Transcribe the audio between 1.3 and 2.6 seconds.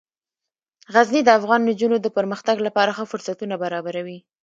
افغان نجونو د پرمختګ